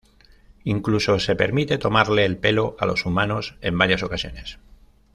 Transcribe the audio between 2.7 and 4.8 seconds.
a los humanos en varias ocasiones.